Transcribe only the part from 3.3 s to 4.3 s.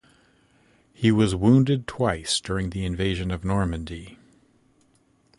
Normandy.